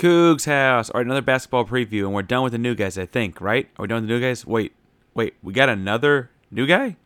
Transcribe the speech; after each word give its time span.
Coogs 0.00 0.46
House. 0.46 0.88
All 0.88 0.98
right, 0.98 1.04
another 1.04 1.20
basketball 1.20 1.66
preview, 1.66 2.04
and 2.04 2.14
we're 2.14 2.22
done 2.22 2.42
with 2.42 2.52
the 2.52 2.58
new 2.58 2.74
guys, 2.74 2.96
I 2.96 3.04
think, 3.04 3.38
right? 3.38 3.68
Are 3.76 3.82
we 3.82 3.88
done 3.88 3.96
with 3.96 4.08
the 4.08 4.14
new 4.14 4.20
guys? 4.20 4.46
Wait, 4.46 4.72
wait, 5.12 5.34
we 5.42 5.52
got 5.52 5.68
another 5.68 6.30
new 6.50 6.66
guy? 6.66 6.96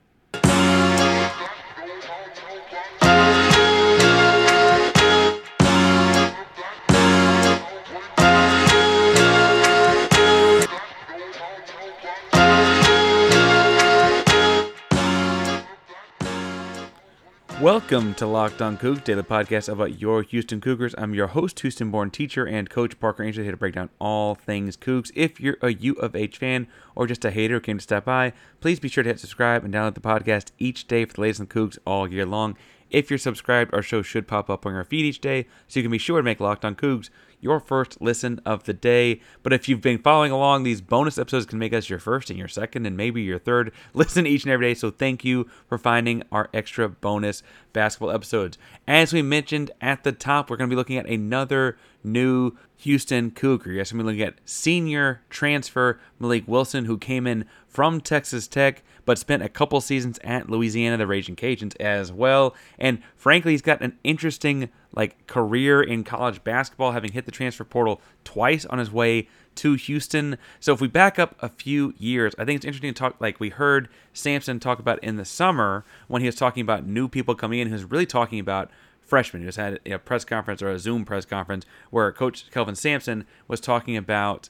Welcome 17.61 18.15
to 18.15 18.27
Locked 18.27 18.61
On 18.63 18.77
Coogs, 18.77 19.05
daily 19.05 19.23
podcast 19.23 19.69
about 19.73 20.01
your 20.01 20.23
Houston 20.23 20.61
Cougars. 20.61 20.93
I'm 20.99 21.15
your 21.15 21.29
host, 21.29 21.61
Houston-born 21.61 22.11
teacher 22.11 22.45
and 22.45 22.69
coach 22.69 22.99
Parker 22.99 23.23
Angel, 23.23 23.45
here 23.45 23.53
to 23.53 23.57
break 23.57 23.77
down 23.77 23.91
all 24.01 24.35
things 24.35 24.77
Coogs. 24.77 25.13
If 25.15 25.41
you're 25.41 25.57
a 25.63 25.73
U 25.73 25.93
of 25.95 26.17
H 26.17 26.39
fan 26.39 26.67
or 26.97 27.07
just 27.07 27.25
a 27.25 27.31
hater 27.31 27.55
who 27.55 27.61
came 27.61 27.79
to 27.79 27.83
stop 27.83 28.07
by, 28.07 28.33
please 28.61 28.81
be 28.81 28.89
sure 28.89 29.05
to 29.05 29.11
hit 29.11 29.21
subscribe 29.21 29.65
and 29.65 29.73
download 29.73 29.95
the 29.95 30.01
podcast 30.01 30.51
each 30.59 30.89
day 30.89 31.05
for 31.05 31.15
the 31.15 31.21
latest 31.21 31.43
on 31.43 31.47
Coogs 31.47 31.79
all 31.87 32.11
year 32.11 32.27
long. 32.27 32.57
If 32.91 33.09
you're 33.09 33.19
subscribed, 33.19 33.73
our 33.73 33.83
show 33.83 34.03
should 34.03 34.27
pop 34.27 34.51
up 34.51 34.67
on 34.67 34.73
your 34.73 34.83
feed 34.83 35.05
each 35.05 35.21
day, 35.21 35.47
so 35.69 35.79
you 35.79 35.85
can 35.85 35.93
be 35.93 35.99
sure 35.99 36.19
to 36.19 36.25
make 36.25 36.41
Locked 36.41 36.65
On 36.65 36.75
Coogs 36.75 37.09
your 37.45 37.61
first 37.61 38.01
listen 38.01 38.41
of 38.45 38.65
the 38.65 38.73
day. 38.73 39.21
But 39.43 39.53
if 39.53 39.69
you've 39.69 39.83
been 39.83 39.99
following 39.99 40.33
along, 40.33 40.63
these 40.63 40.81
bonus 40.81 41.19
episodes 41.19 41.47
can 41.47 41.59
make 41.59 41.75
us 41.75 41.91
your 41.91 41.99
first 41.99 42.31
and 42.31 42.39
your 42.39 42.49
second 42.49 42.87
and 42.87 42.97
maybe 42.97 43.23
your 43.23 43.39
third 43.39 43.71
listen 43.95 44.27
each 44.27 44.45
and 44.45 44.53
every 44.53 44.69
day. 44.69 44.75
So 44.75 44.91
thank 44.91 45.25
you 45.25 45.49
for 45.69 45.79
finding 45.79 46.23
our 46.33 46.49
extra 46.55 46.89
bonus 46.89 47.43
basketball 47.75 48.11
episodes. 48.11 48.57
As 48.89 49.13
we 49.13 49.21
mentioned 49.21 49.71
at 49.83 50.05
the 50.05 50.13
top, 50.13 50.49
we're 50.49 50.57
going 50.57 50.71
to 50.71 50.75
be 50.75 50.79
looking 50.79 50.97
at 50.97 51.07
another 51.07 51.77
new 52.03 52.53
Houston 52.79 53.31
Cougar. 53.31 53.73
Yes, 53.73 53.93
I'm 53.93 54.01
looking 54.01 54.23
at 54.23 54.39
senior 54.47 55.21
transfer 55.29 56.01
Mylik 56.19 56.49
Wilson, 56.49 56.87
who 56.87 56.97
came 56.97 57.27
in 57.27 57.45
from 57.69 58.01
Texas 58.01 58.49
Tech, 58.49 58.83
but 59.05 59.19
spent 59.19 59.43
a 59.43 59.49
couple 59.49 59.81
seasons 59.83 60.19
at 60.25 60.49
Louisiana, 60.49 60.97
the 60.97 61.07
Raging 61.07 61.37
Cajuns, 61.37 61.79
as 61.81 62.11
well. 62.11 62.55
And 62.79 63.03
frankly, 63.17 63.53
he's 63.53 63.63
got 63.63 63.83
an 63.83 63.99
interesting 64.03 64.71
like 64.95 65.27
career 65.27 65.83
in 65.83 66.05
college 66.05 66.43
basketball, 66.45 66.93
having 66.93 67.13
hit 67.13 67.27
the 67.27 67.33
transfer 67.33 67.65
portal 67.65 68.01
twice 68.23 68.65
on 68.65 68.79
his 68.79 68.91
way 68.91 69.29
to 69.57 69.75
Houston. 69.75 70.39
So 70.61 70.73
if 70.73 70.81
we 70.81 70.89
back 70.89 71.19
up 71.19 71.37
a 71.41 71.49
few 71.49 71.95
years, 71.99 72.35
I 72.39 72.45
think 72.45 72.57
it's 72.57 72.65
interesting 72.65 72.93
to 72.93 72.99
talk. 72.99 73.17
Like 73.21 73.41
we 73.41 73.51
heard 73.51 73.89
Sampson 74.13 74.61
talk 74.61 74.79
about 74.79 75.03
in 75.03 75.17
the 75.17 75.25
summer 75.25 75.85
when 76.09 76.23
he 76.23 76.27
was 76.27 76.35
talking 76.35 76.61
about 76.61 76.87
new 76.87 77.09
people 77.09 77.35
coming 77.35 77.61
in, 77.61 77.69
he 77.69 77.73
was 77.73 77.85
really 77.85 78.07
talking 78.07 78.39
about 78.39 78.71
freshmen. 79.01 79.43
He 79.43 79.47
just 79.47 79.59
had 79.59 79.81
a 79.87 79.99
press 79.99 80.25
conference 80.25 80.63
or 80.63 80.71
a 80.71 80.79
Zoom 80.79 81.05
press 81.05 81.25
conference 81.25 81.67
where 81.91 82.11
Coach 82.13 82.51
Kelvin 82.51 82.75
Sampson 82.75 83.27
was 83.49 83.61
talking 83.61 83.97
about 83.97 84.49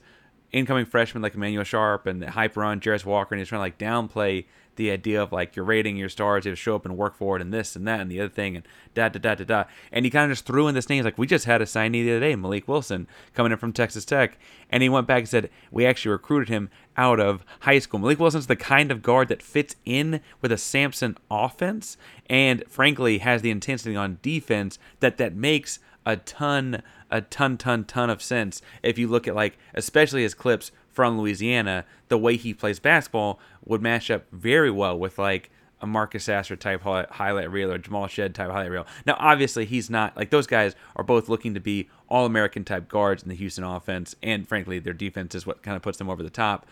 incoming 0.55 0.87
freshmen 0.87 1.21
like 1.21 1.35
Emmanuel 1.35 1.65
Sharp 1.65 2.07
and 2.07 2.23
the 2.23 2.31
hype 2.31 2.57
around 2.57 2.81
Jarace 2.81 3.05
Walker, 3.05 3.35
and 3.35 3.41
he's 3.41 3.49
trying 3.49 3.59
to 3.59 3.63
like 3.63 3.77
downplay 3.77 4.45
the 4.77 4.91
idea 4.91 5.23
of 5.23 5.33
like 5.33 5.57
you're 5.57 5.65
rating 5.65 5.97
your 5.97 6.09
stars, 6.09 6.45
you 6.45 6.51
have 6.51 6.59
to 6.59 6.63
show 6.63 6.77
up 6.77 6.85
and 6.85 6.97
work 6.97 7.17
for 7.17 7.37
it, 7.37 7.43
and 7.43 7.53
this 7.53 7.77
and 7.77 7.87
that 7.87 8.01
and 8.01 8.11
the 8.11 8.21
other 8.21 8.29
thing, 8.29 8.57
and 8.57 8.67
da 8.95 9.09
da 9.09 9.19
da 9.19 9.35
da 9.35 9.45
da. 9.45 9.65
And 9.93 10.05
he 10.05 10.11
kind 10.11 10.31
of 10.31 10.37
just 10.37 10.47
threw 10.47 10.69
in 10.69 10.75
this 10.75 10.89
name. 10.89 10.99
He's 10.99 11.05
like, 11.05 11.19
we 11.19 11.27
just 11.27 11.45
had 11.45 11.61
a 11.61 11.65
signee 11.65 12.05
the 12.05 12.13
other 12.13 12.21
day, 12.21 12.35
Mylik 12.35 12.69
Wilson, 12.69 13.09
coming 13.35 13.53
in 13.53 13.59
from 13.59 13.73
Texas 13.73 14.05
Tech, 14.05 14.39
and 14.71 14.83
he 14.83 14.89
went 14.89 15.07
back 15.07 15.21
and 15.21 15.29
said 15.29 15.51
we 15.71 15.85
actually 15.85 16.13
recruited 16.13 16.49
him 16.49 16.71
out 16.97 17.19
of 17.19 17.45
high 17.61 17.81
school. 17.81 18.01
Mylik 18.01 18.19
Wilson's 18.19 18.47
the 18.47 18.57
kind 18.57 18.93
of 18.93 19.03
guard 19.03 19.29
that 19.29 19.43
fits 19.43 19.75
in 19.85 20.21
with 20.41 20.53
a 20.53 20.59
Sampson 20.59 21.17
offense, 21.31 21.97
and 22.29 22.63
frankly 22.69 23.19
has 23.19 23.43
the 23.43 23.51
intensity 23.51 23.97
on 23.97 24.19
defense 24.23 24.79
that 25.01 25.19
that 25.19 25.35
makes 25.35 25.81
a 26.07 26.17
ton, 26.17 26.83
a 27.15 27.21
ton, 27.21 27.57
ton, 27.57 27.85
ton 27.85 28.11
of 28.11 28.21
sense 28.21 28.61
if 28.83 28.99
you 28.99 29.07
look 29.07 29.29
at 29.29 29.37
like 29.37 29.57
especially 29.75 30.23
his 30.23 30.35
clips 30.35 30.73
from 30.91 31.17
Louisiana, 31.17 31.85
the 32.09 32.19
way 32.19 32.37
he 32.37 32.53
plays 32.53 32.81
basketball 32.81 33.39
would 33.65 33.81
match 33.81 34.11
up 34.11 34.25
very 34.33 34.71
well 34.71 34.99
with 34.99 35.17
like 35.17 35.51
a 35.81 35.87
Marcus 35.87 36.25
Sasser 36.25 36.57
type 36.57 36.83
highlight 36.83 37.51
reel 37.53 37.71
or 37.71 37.79
Jamal 37.79 38.09
Shead 38.09 38.35
type 38.35 38.51
highlight 38.51 38.71
reel. 38.71 38.87
Now, 39.07 39.17
obviously, 39.21 39.65
he's 39.65 39.89
not 39.89 40.17
like 40.17 40.31
those 40.31 40.49
guys 40.49 40.75
are 40.97 41.05
both 41.05 41.29
looking 41.29 41.55
to 41.55 41.61
be 41.61 41.89
all 42.09 42.27
American 42.27 42.65
type 42.65 42.89
guards 42.89 43.23
in 43.23 43.29
the 43.29 43.35
Houston 43.35 43.65
offense, 43.65 44.15
and 44.23 44.47
frankly, 44.47 44.79
their 44.79 44.93
defense 44.93 45.35
is 45.35 45.47
what 45.47 45.63
kind 45.63 45.77
of 45.77 45.83
puts 45.83 45.99
them 45.99 46.11
over 46.11 46.23
the 46.23 46.31
top. 46.31 46.67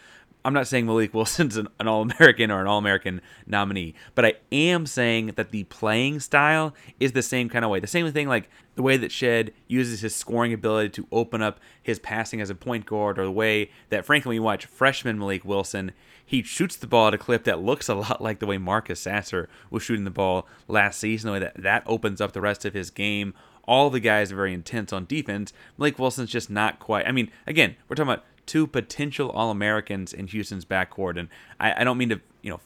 I'm 0.45 0.55
not 0.55 0.67
saying 0.67 0.87
Mylik 0.87 1.15
Wilson's 1.15 1.57
an, 1.57 1.69
an 1.79 1.89
All 1.89 2.03
American 2.03 2.51
or 2.51 2.61
an 2.61 2.67
All 2.67 2.79
American 2.79 3.21
nominee, 3.47 3.95
but 4.15 4.25
I 4.25 4.35
am 4.51 4.87
saying 4.87 5.33
that 5.37 5.51
the 5.51 5.65
playing 5.65 6.21
style 6.21 6.75
is 6.99 7.13
the 7.13 7.23
same 7.23 7.49
kind 7.49 7.65
of 7.65 7.71
way. 7.71 7.81
The 7.81 7.87
same 7.87 8.11
thing, 8.13 8.29
like 8.29 8.49
the 8.75 8.83
way 8.83 8.97
that 8.97 9.13
Shead 9.13 9.53
uses 9.69 10.01
his 10.01 10.15
scoring 10.15 10.53
ability 10.53 10.91
to 10.91 11.07
open 11.13 11.43
up 11.43 11.61
his 11.83 11.99
passing 11.99 12.41
as 12.41 12.51
a 12.51 12.55
point 12.55 12.87
guard, 12.87 13.19
or 13.19 13.25
the 13.25 13.31
way 13.31 13.71
that, 13.91 14.05
frankly, 14.05 14.31
when 14.31 14.37
you 14.37 14.43
watch 14.43 14.67
freshman 14.67 15.19
Mylik 15.19 15.45
Wilson, 15.45 15.93
he 16.25 16.43
shoots 16.43 16.77
the 16.77 16.87
ball 16.87 17.09
at 17.09 17.15
a 17.15 17.19
clip 17.19 17.45
that 17.45 17.61
looks 17.61 17.89
a 17.89 17.95
lot 17.95 18.21
like 18.23 18.39
the 18.39 18.47
way 18.47 18.59
Marcus 18.59 19.01
Sasser 19.01 19.49
was 19.71 19.83
shooting 19.83 20.05
the 20.05 20.11
ball 20.11 20.47
last 20.69 20.99
season, 20.99 21.29
the 21.29 21.33
way 21.33 21.41
that 21.41 21.63
that 21.63 21.83
opens 21.87 22.21
up 22.21 22.33
the 22.33 22.41
rest 22.41 22.65
of 22.65 22.75
his 22.75 22.91
game. 22.91 23.35
All 23.65 23.91
the 23.91 24.01
guys 24.01 24.33
are 24.33 24.37
very 24.37 24.55
intense 24.55 24.93
on 24.93 25.07
defense. 25.07 25.53
Mylik 25.79 25.99
Wilson's 25.99 26.31
just 26.31 26.51
not 26.51 26.79
quite. 26.79 27.07
I 27.07 27.13
mean, 27.13 27.31
again, 27.47 27.77
we're 27.89 27.97
talking 27.97 28.13
about 28.13 28.25
two 28.47 28.67
potential 28.67 29.31
All 29.31 29.51
Americans 29.51 30.13
in 30.13 30.27
Houston's 30.29 30.65
backcourt, 30.65 31.19
and 31.19 31.29
I, 31.61 31.81
I 31.81 31.85
don't 31.85 31.99
mean 31.99 32.09
to 32.11 32.21
you 32.43 32.51
know 32.51 32.61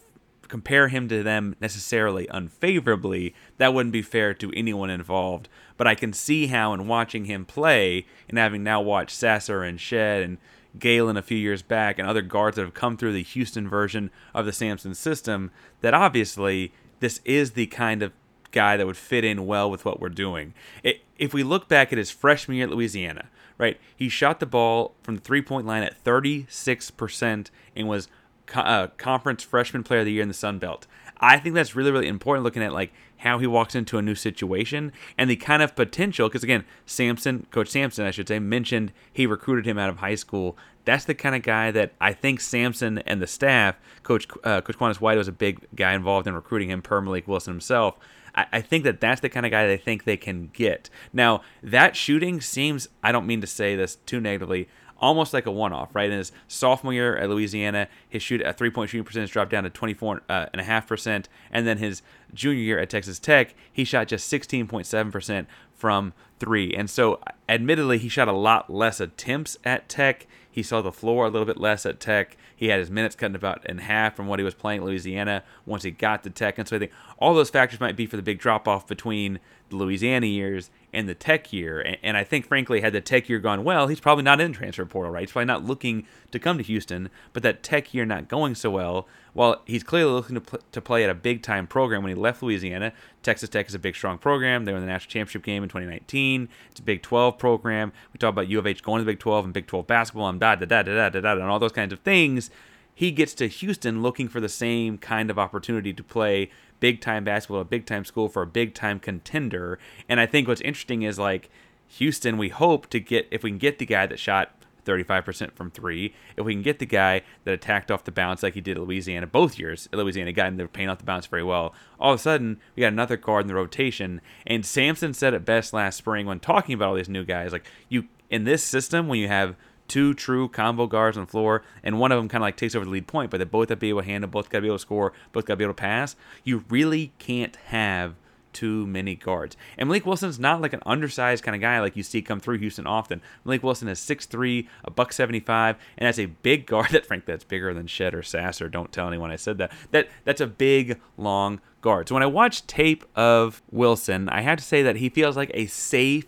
compare 0.48 0.88
him 0.88 1.08
to 1.08 1.22
them 1.22 1.56
necessarily 1.60 2.26
unfavorably. 2.28 3.34
That 3.58 3.74
wouldn't 3.74 3.92
be 3.92 4.02
fair 4.02 4.34
to 4.34 4.52
anyone 4.54 4.90
involved. 4.90 5.48
But 5.76 5.86
I 5.86 5.94
can 5.94 6.12
see 6.12 6.46
how, 6.46 6.72
in 6.72 6.86
watching 6.86 7.26
him 7.26 7.44
play, 7.44 8.06
and 8.28 8.38
having 8.38 8.62
now 8.62 8.80
watched 8.80 9.16
Sasser 9.16 9.62
and 9.62 9.80
Shead 9.80 10.22
and 10.22 10.38
Galen 10.78 11.16
a 11.16 11.22
few 11.22 11.38
years 11.38 11.62
back, 11.62 11.98
and 11.98 12.08
other 12.08 12.22
guards 12.22 12.56
that 12.56 12.62
have 12.62 12.74
come 12.74 12.96
through 12.96 13.12
the 13.12 13.22
Houston 13.22 13.68
version 13.68 14.10
of 14.34 14.46
the 14.46 14.52
Sampson 14.52 14.94
system, 14.94 15.50
that 15.80 15.94
obviously 15.94 16.72
this 17.00 17.20
is 17.24 17.52
the 17.52 17.66
kind 17.66 18.02
of 18.02 18.12
guy 18.56 18.78
that 18.78 18.86
would 18.86 18.96
fit 18.96 19.22
in 19.22 19.46
well 19.46 19.70
with 19.70 19.84
what 19.84 20.00
we're 20.00 20.08
doing. 20.08 20.54
It, 20.82 21.02
if 21.18 21.34
we 21.34 21.42
look 21.42 21.68
back 21.68 21.92
at 21.92 21.98
his 21.98 22.10
freshman 22.10 22.56
year 22.56 22.66
at 22.66 22.72
Louisiana, 22.72 23.28
right? 23.58 23.78
He 23.94 24.08
shot 24.08 24.40
the 24.40 24.46
ball 24.46 24.94
from 25.02 25.16
the 25.16 25.20
three 25.20 25.42
point 25.42 25.66
line 25.66 25.82
at 25.82 26.02
36% 26.02 27.50
and 27.76 27.86
was 27.86 28.08
co- 28.46 28.60
uh, 28.62 28.86
conference 28.96 29.42
freshman 29.42 29.82
player 29.82 30.00
of 30.00 30.06
the 30.06 30.12
year 30.12 30.22
in 30.22 30.28
the 30.28 30.34
Sun 30.34 30.58
Belt. 30.58 30.86
I 31.18 31.38
think 31.38 31.54
that's 31.54 31.76
really, 31.76 31.90
really 31.90 32.08
important 32.08 32.44
looking 32.44 32.62
at 32.62 32.72
like 32.72 32.92
how 33.18 33.38
he 33.38 33.46
walks 33.46 33.74
into 33.74 33.98
a 33.98 34.02
new 34.02 34.14
situation 34.14 34.92
and 35.18 35.28
the 35.28 35.36
kind 35.36 35.62
of 35.62 35.76
potential. 35.76 36.28
Because 36.28 36.42
again, 36.42 36.64
Sampson, 36.86 37.46
Coach 37.50 37.68
Sampson, 37.68 38.06
I 38.06 38.10
should 38.10 38.28
say, 38.28 38.38
mentioned 38.38 38.92
he 39.12 39.26
recruited 39.26 39.66
him 39.66 39.78
out 39.78 39.90
of 39.90 39.98
high 39.98 40.14
school. 40.14 40.56
That's 40.86 41.04
the 41.04 41.14
kind 41.14 41.34
of 41.34 41.42
guy 41.42 41.70
that 41.72 41.92
I 42.00 42.14
think 42.14 42.40
Sampson 42.40 42.98
and 43.00 43.20
the 43.20 43.26
staff, 43.26 43.76
Coach 44.02 44.26
uh, 44.44 44.62
Coach 44.62 44.78
Quannas 44.78 45.00
White 45.00 45.18
was 45.18 45.28
a 45.28 45.32
big 45.32 45.66
guy 45.74 45.92
involved 45.94 46.26
in 46.26 46.34
recruiting 46.34 46.70
him 46.70 46.80
per 46.80 47.02
Mylik 47.02 47.26
Wilson 47.26 47.52
himself. 47.54 47.96
I, 48.36 48.46
I 48.52 48.60
think 48.60 48.84
that 48.84 49.00
that's 49.00 49.20
the 49.20 49.28
kind 49.28 49.46
of 49.46 49.52
guy 49.52 49.66
they 49.66 49.76
think 49.76 50.04
they 50.04 50.16
can 50.16 50.50
get. 50.52 50.90
Now, 51.12 51.42
that 51.62 51.96
shooting 51.96 52.40
seems, 52.40 52.88
I 53.02 53.12
don't 53.12 53.26
mean 53.26 53.40
to 53.40 53.46
say 53.46 53.76
this 53.76 53.96
too 54.06 54.20
negatively, 54.20 54.68
almost 54.98 55.34
like 55.34 55.46
a 55.46 55.50
one-off, 55.50 55.94
right? 55.94 56.10
In 56.10 56.18
his 56.18 56.32
sophomore 56.48 56.92
year 56.92 57.16
at 57.16 57.28
Louisiana, 57.28 57.88
his 58.08 58.22
shoot 58.22 58.40
a 58.40 58.52
three-point 58.52 58.90
shooting 58.90 59.04
percentage 59.04 59.30
dropped 59.30 59.50
down 59.50 59.64
to 59.64 59.70
24 59.70 60.22
uh, 60.28 60.46
and 60.52 60.60
a 60.60 60.64
half 60.64 60.86
percent, 60.86 61.28
and 61.50 61.66
then 61.66 61.78
his 61.78 62.02
junior 62.32 62.62
year 62.62 62.78
at 62.78 62.90
Texas 62.90 63.18
Tech, 63.18 63.54
he 63.72 63.84
shot 63.84 64.08
just 64.08 64.30
16.7 64.32 65.12
percent 65.12 65.48
from 65.74 66.12
three. 66.38 66.74
And 66.74 66.88
so, 66.88 67.20
admittedly, 67.48 67.98
he 67.98 68.08
shot 68.08 68.28
a 68.28 68.32
lot 68.32 68.70
less 68.72 69.00
attempts 69.00 69.58
at 69.64 69.88
Tech. 69.88 70.26
He 70.56 70.62
saw 70.62 70.80
the 70.80 70.90
floor 70.90 71.26
a 71.26 71.28
little 71.28 71.44
bit 71.44 71.58
less 71.58 71.84
at 71.84 72.00
Tech. 72.00 72.34
He 72.56 72.68
had 72.68 72.80
his 72.80 72.90
minutes 72.90 73.14
cut 73.14 73.26
in 73.26 73.36
about 73.36 73.68
in 73.68 73.76
half 73.76 74.16
from 74.16 74.26
what 74.26 74.38
he 74.38 74.42
was 74.42 74.54
playing 74.54 74.80
at 74.80 74.86
Louisiana 74.86 75.44
once 75.66 75.82
he 75.82 75.90
got 75.90 76.22
to 76.22 76.30
Tech. 76.30 76.56
And 76.56 76.66
so 76.66 76.76
I 76.76 76.78
think 76.78 76.92
all 77.18 77.34
those 77.34 77.50
factors 77.50 77.78
might 77.78 77.94
be 77.94 78.06
for 78.06 78.16
the 78.16 78.22
big 78.22 78.38
drop 78.38 78.66
off 78.66 78.86
between 78.86 79.38
the 79.68 79.76
Louisiana 79.76 80.26
years 80.26 80.70
and 80.92 81.08
the 81.08 81.14
Tech 81.14 81.52
year. 81.52 81.80
And, 81.80 81.96
and, 82.02 82.16
I 82.16 82.24
think, 82.24 82.46
frankly, 82.46 82.80
had 82.80 82.92
the 82.92 83.00
Tech 83.00 83.28
year 83.28 83.38
gone 83.38 83.64
well, 83.64 83.86
he's 83.86 84.00
probably 84.00 84.24
not 84.24 84.40
in 84.40 84.52
transfer 84.52 84.84
portal, 84.86 85.12
right? 85.12 85.22
He's 85.22 85.32
probably 85.32 85.46
not 85.46 85.64
looking 85.64 86.06
to 86.30 86.38
come 86.38 86.56
to 86.58 86.64
Houston. 86.64 87.10
But 87.32 87.42
that 87.42 87.62
Tech 87.62 87.92
year 87.92 88.04
not 88.04 88.28
going 88.28 88.54
so 88.54 88.70
well, 88.70 89.06
while 89.32 89.60
he's 89.66 89.82
clearly 89.82 90.12
looking 90.12 90.34
to, 90.34 90.40
pl- 90.40 90.60
to 90.72 90.80
play 90.80 91.04
at 91.04 91.10
a 91.10 91.14
big 91.14 91.42
time 91.42 91.66
program 91.66 92.02
when 92.02 92.10
he 92.10 92.14
left 92.14 92.42
Louisiana, 92.42 92.92
Texas 93.22 93.48
Tech 93.48 93.68
is 93.68 93.74
a 93.74 93.78
big, 93.78 93.94
strong 93.94 94.18
program. 94.18 94.64
They 94.64 94.72
were 94.72 94.78
in 94.78 94.84
the 94.84 94.90
national 94.90 95.10
championship 95.10 95.42
game 95.42 95.62
in 95.62 95.68
2019. 95.68 96.48
It's 96.70 96.80
a 96.80 96.82
Big 96.82 97.02
12 97.02 97.38
program. 97.38 97.92
We 98.12 98.18
talk 98.18 98.30
about 98.30 98.48
U 98.48 98.58
of 98.58 98.66
H 98.66 98.82
going 98.82 99.00
to 99.00 99.04
the 99.04 99.12
Big 99.12 99.18
12 99.18 99.44
and 99.44 99.54
Big 99.54 99.66
12 99.66 99.86
basketball 99.86 100.28
and 100.28 100.40
da 100.40 100.54
da 100.54 100.64
da 100.64 100.82
da 100.82 101.08
da 101.10 101.20
da 101.20 101.32
and 101.32 101.42
all 101.42 101.58
those 101.58 101.72
kinds 101.72 101.92
of 101.92 102.00
things. 102.00 102.50
He 102.96 103.10
gets 103.10 103.34
to 103.34 103.46
Houston 103.46 104.00
looking 104.00 104.26
for 104.26 104.40
the 104.40 104.48
same 104.48 104.96
kind 104.96 105.30
of 105.30 105.38
opportunity 105.38 105.92
to 105.92 106.02
play 106.02 106.50
big 106.80 107.02
time 107.02 107.24
basketball, 107.24 107.60
a 107.60 107.64
big 107.64 107.84
time 107.84 108.06
school 108.06 108.30
for 108.30 108.40
a 108.40 108.46
big 108.46 108.72
time 108.72 109.00
contender. 109.00 109.78
And 110.08 110.18
I 110.18 110.24
think 110.24 110.48
what's 110.48 110.62
interesting 110.62 111.02
is 111.02 111.18
like 111.18 111.50
Houston, 111.88 112.38
we 112.38 112.48
hope 112.48 112.88
to 112.88 112.98
get 112.98 113.28
if 113.30 113.42
we 113.42 113.50
can 113.50 113.58
get 113.58 113.78
the 113.78 113.84
guy 113.84 114.06
that 114.06 114.18
shot 114.18 114.52
35% 114.86 115.52
from 115.52 115.70
three. 115.70 116.14
If 116.38 116.46
we 116.46 116.54
can 116.54 116.62
get 116.62 116.78
the 116.78 116.86
guy 116.86 117.20
that 117.44 117.52
attacked 117.52 117.90
off 117.90 118.04
the 118.04 118.12
bounce 118.12 118.42
like 118.42 118.54
he 118.54 118.62
did 118.62 118.78
at 118.78 118.82
Louisiana 118.82 119.26
both 119.26 119.58
years, 119.58 119.90
at 119.92 119.98
Louisiana 119.98 120.32
got 120.32 120.48
him 120.48 120.56
to 120.56 120.66
paint 120.66 120.90
off 120.90 120.98
the 120.98 121.04
bounce 121.04 121.26
very 121.26 121.44
well. 121.44 121.74
All 122.00 122.14
of 122.14 122.20
a 122.20 122.22
sudden, 122.22 122.60
we 122.74 122.80
got 122.80 122.94
another 122.94 123.18
guard 123.18 123.42
in 123.42 123.48
the 123.48 123.54
rotation. 123.54 124.22
And 124.46 124.64
Sampson 124.64 125.12
said 125.12 125.34
it 125.34 125.44
best 125.44 125.74
last 125.74 125.96
spring 125.96 126.24
when 126.24 126.40
talking 126.40 126.72
about 126.72 126.88
all 126.88 126.94
these 126.94 127.10
new 127.10 127.26
guys. 127.26 127.52
Like 127.52 127.66
you, 127.90 128.04
in 128.30 128.44
this 128.44 128.64
system, 128.64 129.06
when 129.06 129.18
you 129.18 129.28
have 129.28 129.54
two 129.88 130.14
true 130.14 130.48
combo 130.48 130.86
guards 130.86 131.16
on 131.16 131.24
the 131.24 131.30
floor, 131.30 131.62
and 131.82 131.98
one 131.98 132.12
of 132.12 132.18
them 132.18 132.28
kind 132.28 132.42
of 132.42 132.46
like 132.46 132.56
takes 132.56 132.74
over 132.74 132.84
the 132.84 132.90
lead 132.90 133.06
point, 133.06 133.30
but 133.30 133.38
they 133.38 133.44
both 133.44 133.68
have 133.68 133.78
to 133.78 133.80
be 133.80 133.88
able 133.90 134.02
to 134.02 134.06
handle, 134.06 134.30
both 134.30 134.50
got 134.50 134.58
to 134.58 134.62
be 134.62 134.68
able 134.68 134.76
to 134.76 134.82
score, 134.82 135.12
both 135.32 135.44
got 135.46 135.54
to 135.54 135.58
be 135.58 135.64
able 135.64 135.74
to 135.74 135.80
pass. 135.80 136.16
You 136.44 136.64
really 136.68 137.12
can't 137.18 137.56
have 137.66 138.14
too 138.56 138.86
many 138.86 139.14
guards. 139.14 139.54
And 139.76 139.88
Mylik 139.88 140.06
Wilson's 140.06 140.38
not 140.38 140.62
like 140.62 140.72
an 140.72 140.80
undersized 140.86 141.44
kind 141.44 141.54
of 141.54 141.60
guy 141.60 141.78
like 141.80 141.94
you 141.94 142.02
see 142.02 142.22
come 142.22 142.40
through 142.40 142.56
Houston 142.56 142.86
often. 142.86 143.20
Mylik 143.44 143.62
Wilson 143.62 143.86
is 143.86 144.00
6'3, 144.00 144.66
a 144.82 144.90
buck 144.90 145.12
75, 145.12 145.76
and 145.98 146.06
that's 146.06 146.18
a 146.18 146.24
big 146.24 146.66
guard 146.66 146.88
that 146.92 147.04
frankly 147.04 147.34
that's 147.34 147.44
bigger 147.44 147.74
than 147.74 147.86
Shead 147.86 148.14
or 148.14 148.22
Sasser. 148.22 148.70
Don't 148.70 148.90
tell 148.90 149.08
anyone 149.08 149.30
I 149.30 149.36
said 149.36 149.58
that. 149.58 149.72
That 149.90 150.08
that's 150.24 150.40
a 150.40 150.46
big, 150.46 150.98
long 151.18 151.60
guard. 151.82 152.08
So 152.08 152.14
when 152.14 152.22
I 152.22 152.26
watch 152.26 152.66
tape 152.66 153.04
of 153.14 153.62
Wilson, 153.70 154.30
I 154.30 154.40
have 154.40 154.58
to 154.58 154.64
say 154.64 154.82
that 154.82 154.96
he 154.96 155.10
feels 155.10 155.36
like 155.36 155.50
a 155.52 155.66
safe 155.66 156.26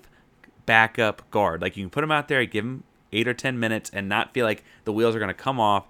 backup 0.66 1.28
guard. 1.30 1.62
Like 1.62 1.78
you 1.78 1.84
can 1.84 1.90
put 1.90 2.04
him 2.04 2.12
out 2.12 2.28
there, 2.28 2.44
give 2.44 2.64
him 2.64 2.84
eight 3.12 3.28
or 3.28 3.34
ten 3.34 3.58
minutes, 3.58 3.90
and 3.92 4.08
not 4.08 4.32
feel 4.32 4.44
like 4.44 4.64
the 4.84 4.92
wheels 4.92 5.14
are 5.14 5.20
going 5.20 5.28
to 5.28 5.34
come 5.34 5.60
off. 5.60 5.86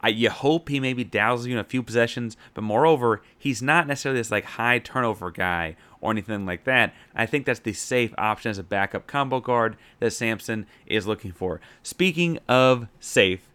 I, 0.00 0.08
you 0.08 0.30
hope 0.30 0.68
he 0.68 0.78
maybe 0.78 1.02
dazzles 1.02 1.46
you 1.46 1.54
in 1.54 1.58
a 1.58 1.64
few 1.64 1.82
possessions, 1.82 2.36
but 2.54 2.62
moreover, 2.62 3.20
he's 3.36 3.60
not 3.60 3.86
necessarily 3.86 4.20
this 4.20 4.30
like 4.30 4.44
high 4.44 4.78
turnover 4.78 5.30
guy 5.30 5.76
or 6.00 6.12
anything 6.12 6.46
like 6.46 6.64
that. 6.64 6.94
I 7.16 7.26
think 7.26 7.46
that's 7.46 7.58
the 7.60 7.72
safe 7.72 8.14
option 8.16 8.50
as 8.50 8.58
a 8.58 8.62
backup 8.62 9.08
combo 9.08 9.40
guard 9.40 9.76
that 9.98 10.12
Sampson 10.12 10.66
is 10.86 11.08
looking 11.08 11.32
for. 11.32 11.60
Speaking 11.82 12.38
of 12.48 12.86
safe, 13.00 13.48